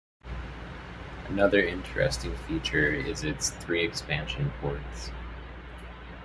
[1.27, 5.11] Another interesting feature is its three expansion ports.